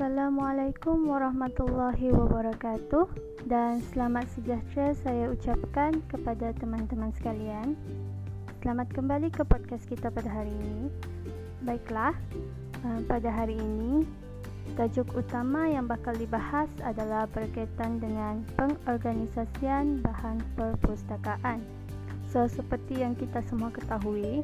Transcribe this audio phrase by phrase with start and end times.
[0.00, 3.04] Assalamualaikum warahmatullahi wabarakatuh
[3.44, 7.76] dan selamat sejahtera saya ucapkan kepada teman-teman sekalian.
[8.64, 10.88] Selamat kembali ke podcast kita pada hari ini.
[11.68, 12.16] Baiklah,
[12.80, 14.08] uh, pada hari ini
[14.72, 21.60] tajuk utama yang bakal dibahas adalah berkaitan dengan pengorganisasian bahan perpustakaan.
[22.32, 24.40] So, seperti yang kita semua ketahui,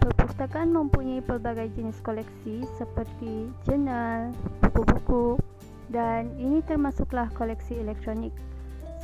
[0.00, 4.32] Perpustakaan mempunyai pelbagai jenis koleksi seperti jurnal,
[4.64, 5.36] buku-buku
[5.92, 8.32] dan ini termasuklah koleksi elektronik.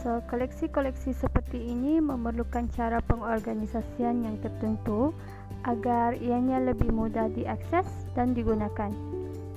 [0.00, 5.12] So, koleksi-koleksi seperti ini memerlukan cara pengorganisasian yang tertentu
[5.68, 8.92] agar ianya lebih mudah diakses dan digunakan.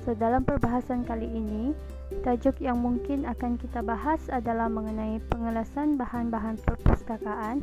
[0.03, 1.75] So, dalam perbahasan kali ini,
[2.23, 7.61] tajuk yang mungkin akan kita bahas adalah mengenai pengelasan bahan-bahan perpustakaan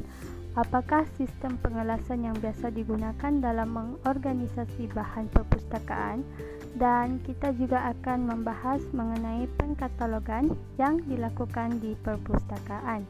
[0.56, 6.24] Apakah sistem pengelasan yang biasa digunakan dalam mengorganisasi bahan perpustakaan
[6.80, 13.04] dan kita juga akan membahas mengenai pengkatalogan yang dilakukan di perpustakaan.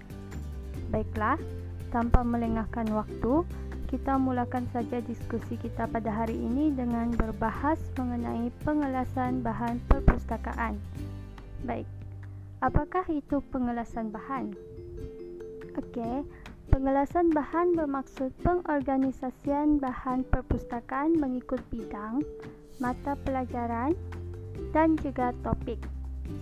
[0.91, 1.39] Baiklah,
[1.95, 3.47] tanpa melengahkan waktu,
[3.87, 10.79] kita mulakan saja diskusi kita pada hari ini dengan berbahas mengenai pengelasan bahan perpustakaan.
[11.63, 11.87] Baik,
[12.59, 14.51] apakah itu pengelasan bahan?
[15.79, 16.27] Okey,
[16.67, 22.27] Pengelasan bahan bermaksud pengorganisasian bahan perpustakaan mengikut bidang,
[22.83, 23.95] mata pelajaran
[24.75, 25.79] dan juga topik.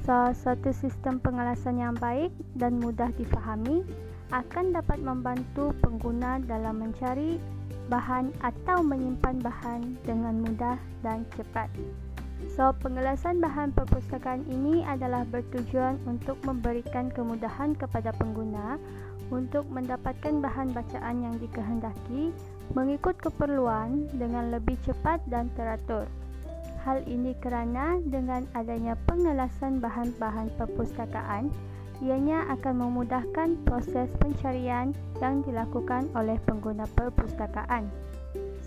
[0.08, 3.84] So, suatu sistem pengelasan yang baik dan mudah difahami
[4.32, 7.36] akan dapat membantu pengguna dalam mencari
[7.92, 11.68] bahan atau menyimpan bahan dengan mudah dan cepat.
[12.52, 18.76] So, pengelasan bahan perpustakaan ini adalah bertujuan untuk memberikan kemudahan kepada pengguna
[19.34, 22.30] untuk mendapatkan bahan bacaan yang dikehendaki
[22.72, 26.06] mengikut keperluan dengan lebih cepat dan teratur.
[26.86, 31.50] Hal ini kerana dengan adanya pengelasan bahan-bahan perpustakaan,
[32.04, 37.88] ianya akan memudahkan proses pencarian yang dilakukan oleh pengguna perpustakaan.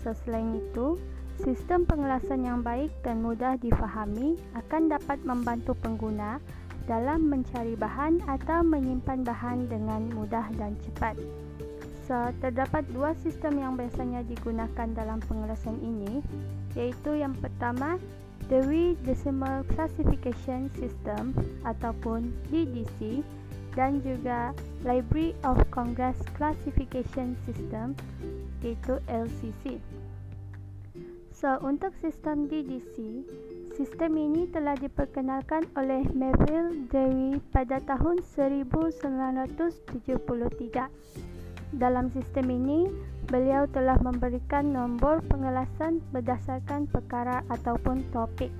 [0.02, 0.98] Selain itu,
[1.38, 6.42] sistem pengelasan yang baik dan mudah difahami akan dapat membantu pengguna
[6.88, 11.20] dalam mencari bahan atau menyimpan bahan dengan mudah dan cepat.
[12.08, 16.24] So, terdapat dua sistem yang biasanya digunakan dalam pengelasan ini,
[16.72, 18.00] iaitu yang pertama,
[18.48, 21.36] Dewey Decimal Classification System
[21.68, 23.20] ataupun DDC
[23.76, 24.56] dan juga
[24.88, 27.92] Library of Congress Classification System
[28.64, 29.76] iaitu LCC.
[31.36, 33.22] So, untuk sistem DDC,
[33.78, 40.02] Sistem ini telah diperkenalkan oleh Melville Dewey pada tahun 1973.
[41.78, 42.90] Dalam sistem ini,
[43.30, 48.50] beliau telah memberikan nombor pengelasan berdasarkan perkara ataupun topik.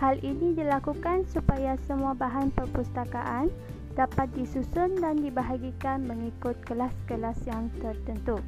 [0.00, 3.52] Hal ini dilakukan supaya semua bahan perpustakaan
[3.92, 8.40] dapat disusun dan dibahagikan mengikut kelas-kelas yang tertentu.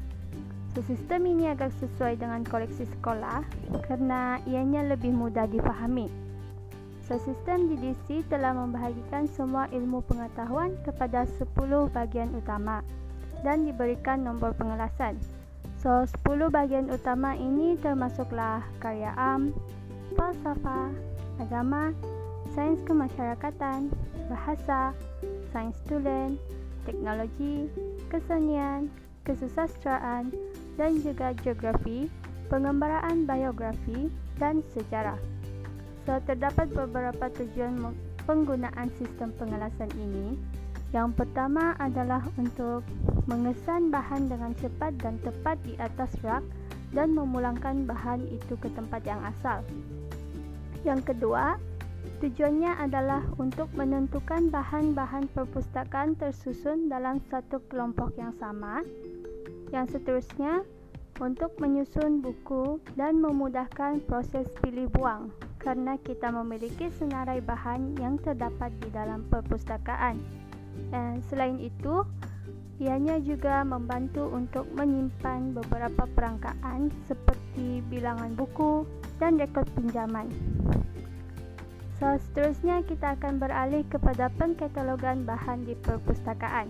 [0.73, 3.45] So, sistem ini agak sesuai dengan koleksi sekolah
[3.85, 6.09] kerana ianya lebih mudah difahami.
[7.05, 12.81] So, sistem DDC telah membahagikan semua ilmu pengetahuan kepada 10 bahagian utama
[13.45, 15.21] dan diberikan nombor pengelasan.
[15.77, 19.53] So, 10 bahagian utama ini termasuklah karya am,
[20.17, 20.89] falsafah,
[21.37, 21.93] agama,
[22.57, 23.93] sains kemasyarakatan,
[24.25, 24.97] bahasa,
[25.53, 26.41] sains tulen,
[26.87, 27.69] teknologi,
[28.09, 28.89] kesenian,
[29.23, 30.31] kesusastraan,
[30.75, 32.07] dan juga geografi,
[32.47, 35.19] pengembaraan biografi dan sejarah.
[36.03, 37.95] So, terdapat beberapa tujuan
[38.27, 40.35] penggunaan sistem pengelasan ini.
[40.93, 42.85] Yang pertama adalah untuk
[43.25, 46.45] mengesan bahan dengan cepat dan tepat di atas rak
[46.93, 49.65] dan memulangkan bahan itu ke tempat yang asal.
[50.85, 51.57] Yang kedua,
[52.21, 58.85] tujuannya adalah untuk menentukan bahan-bahan perpustakaan tersusun dalam satu kelompok yang sama
[59.73, 60.61] yang seterusnya
[61.17, 68.69] untuk menyusun buku dan memudahkan proses pilih buang kerana kita memiliki senarai bahan yang terdapat
[68.83, 70.21] di dalam perpustakaan.
[70.93, 72.05] Dan selain itu,
[72.81, 78.83] ianya juga membantu untuk menyimpan beberapa perangkaan seperti bilangan buku
[79.21, 80.27] dan rekod pinjaman.
[82.01, 86.67] So, seterusnya kita akan beralih kepada pengkatalogan bahan di perpustakaan.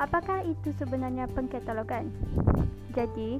[0.00, 2.08] Apakah itu sebenarnya pengkatalogan?
[2.96, 3.36] Jadi,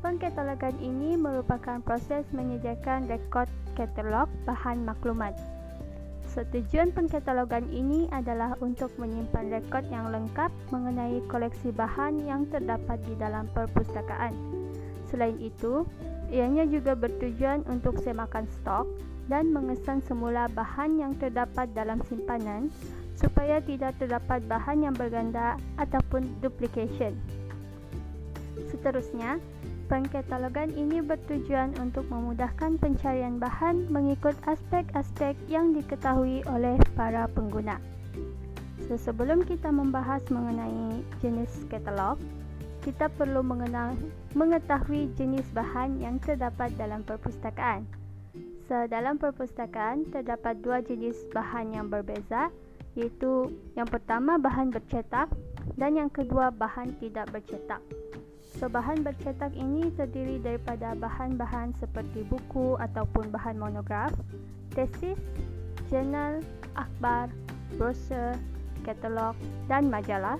[0.00, 3.44] pengkatalogan ini merupakan proses menyediakan rekod
[3.76, 5.36] katalog bahan maklumat.
[6.24, 13.14] Setujuan pengkatalogan ini adalah untuk menyimpan rekod yang lengkap mengenai koleksi bahan yang terdapat di
[13.20, 14.32] dalam perpustakaan.
[15.12, 15.84] Selain itu,
[16.30, 18.86] Ianya juga bertujuan untuk semakan stok
[19.26, 22.72] dan mengesan semula bahan yang terdapat dalam simpanan
[23.20, 27.12] supaya tidak terdapat bahan yang berganda ataupun duplication.
[28.72, 29.36] Seterusnya,
[29.92, 37.76] pengkatalogan ini bertujuan untuk memudahkan pencarian bahan mengikut aspek-aspek yang diketahui oleh para pengguna.
[38.88, 42.16] So, sebelum kita membahas mengenai jenis katalog,
[42.80, 43.92] kita perlu mengenal
[44.32, 47.99] mengetahui jenis bahan yang terdapat dalam perpustakaan.
[48.70, 52.54] So, dalam perpustakaan terdapat dua jenis bahan yang berbeza,
[52.94, 55.26] iaitu yang pertama bahan bercetak
[55.74, 57.82] dan yang kedua bahan tidak bercetak.
[58.38, 64.14] So, bahan bercetak ini terdiri daripada bahan-bahan seperti buku ataupun bahan monograf,
[64.70, 65.18] tesis,
[65.90, 66.38] jurnal,
[66.78, 67.26] akhbar,
[67.74, 68.38] brosur,
[68.86, 69.34] katalog
[69.66, 70.38] dan majalah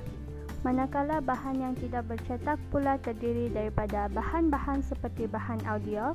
[0.62, 6.14] manakala bahan yang tidak bercetak pula terdiri daripada bahan-bahan seperti bahan audio,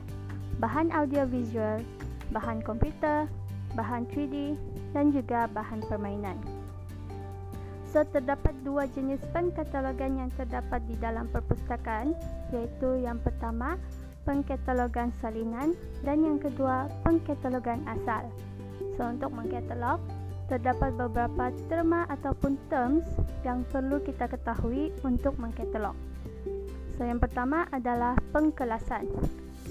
[0.64, 1.84] bahan audio visual,
[2.34, 3.30] bahan komputer,
[3.76, 4.56] bahan 3D
[4.96, 6.40] dan juga bahan permainan.
[7.96, 12.12] So, terdapat dua jenis pengkatalogan yang terdapat di dalam perpustakaan
[12.52, 13.80] iaitu yang pertama,
[14.28, 15.72] pengkatalogan salinan
[16.04, 18.28] dan yang kedua, pengkatalogan asal.
[19.00, 20.04] So, untuk mengkatalog,
[20.52, 23.08] terdapat beberapa terma ataupun terms
[23.48, 25.96] yang perlu kita ketahui untuk mengkatalog.
[27.00, 29.08] So, yang pertama adalah pengkelasan.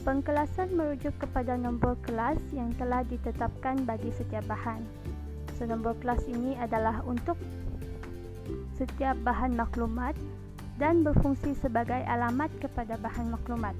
[0.04, 4.84] Pengkelasan merujuk kepada nombor kelas yang telah ditetapkan bagi setiap bahan.
[5.56, 7.40] So, nombor kelas ini adalah untuk
[8.76, 10.12] setiap bahan maklumat
[10.76, 13.72] dan berfungsi sebagai alamat kepada bahan maklumat.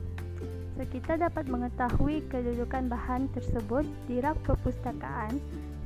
[0.80, 5.36] So, kita dapat mengetahui kedudukan bahan tersebut di rak perpustakaan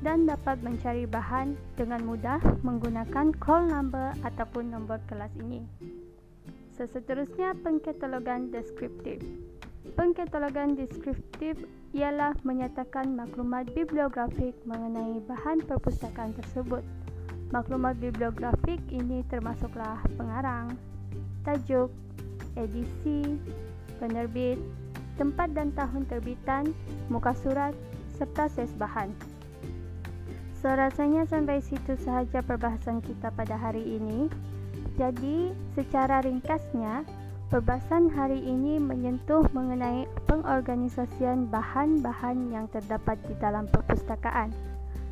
[0.06, 5.66] dan dapat mencari bahan dengan mudah menggunakan call number ataupun nombor kelas ini.
[6.78, 9.18] Seterusnya, pengkatalogan deskriptif.
[9.94, 11.56] Pengkatalogan deskriptif
[11.96, 16.84] ialah menyatakan maklumat bibliografik mengenai bahan perpustakaan tersebut.
[17.48, 20.76] Maklumat bibliografik ini termasuklah pengarang,
[21.48, 21.88] tajuk,
[22.60, 23.40] edisi,
[23.96, 24.60] penerbit,
[25.16, 26.76] tempat dan tahun terbitan,
[27.08, 27.72] muka surat
[28.20, 29.08] serta ses bahan.
[30.58, 34.26] So rasanya sampai situ sahaja perbahasan kita pada hari ini.
[34.98, 37.06] Jadi secara ringkasnya,
[37.48, 44.52] perbahasan hari ini menyentuh mengenai pengorganisasian bahan-bahan yang terdapat di dalam perpustakaan.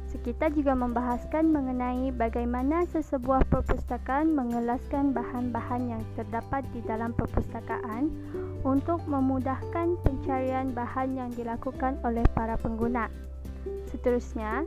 [0.07, 8.13] So, kita juga membahaskan mengenai bagaimana sesebuah perpustakaan mengelaskan bahan-bahan yang terdapat di dalam perpustakaan
[8.63, 13.09] untuk memudahkan pencarian bahan yang dilakukan oleh para pengguna.
[13.89, 14.63] Seterusnya,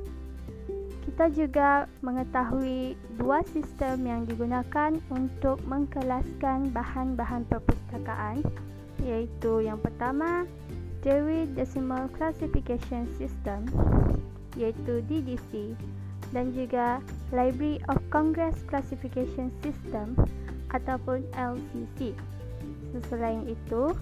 [1.09, 8.45] kita juga mengetahui dua sistem yang digunakan untuk mengkelaskan bahan-bahan perpustakaan
[9.01, 10.45] iaitu yang pertama
[11.01, 13.65] Dewey Decimal Classification System
[14.53, 15.73] iaitu DDC
[16.29, 17.01] dan juga
[17.33, 20.13] Library of Congress Classification System
[20.77, 22.13] ataupun LCC.
[23.09, 23.97] Selain itu,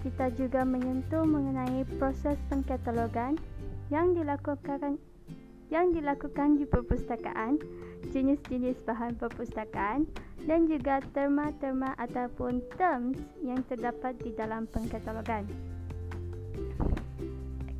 [0.00, 3.36] kita juga menyentuh mengenai proses pengkatalogan
[3.92, 4.96] yang dilakukan
[5.72, 7.56] yang dilakukan di perpustakaan,
[8.12, 10.04] jenis-jenis bahan perpustakaan
[10.44, 15.48] dan juga terma-terma ataupun terms yang terdapat di dalam pengkatalogan.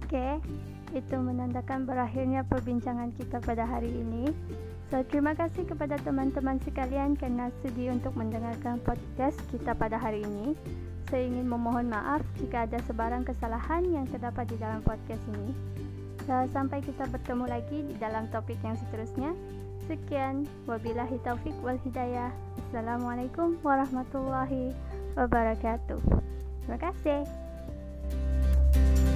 [0.09, 0.41] Okey,
[0.97, 4.33] itu menandakan berakhirnya perbincangan kita pada hari ini.
[4.89, 10.57] So, terima kasih kepada teman-teman sekalian kerana sudi untuk mendengarkan podcast kita pada hari ini.
[11.09, 15.53] Saya ingin memohon maaf jika ada sebarang kesalahan yang terdapat di dalam podcast ini
[16.27, 19.35] sampai kita bertemu lagi di dalam topik yang seterusnya.
[19.91, 22.31] Sekian, wabillahi taufik wal hidayah.
[22.69, 24.71] Assalamualaikum warahmatullahi
[25.19, 26.01] wabarakatuh.
[26.65, 27.27] Terima kasih.
[28.73, 29.12] Thank you.